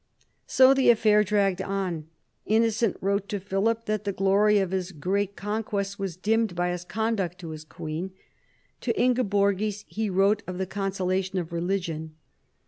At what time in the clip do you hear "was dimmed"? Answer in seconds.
5.99-6.55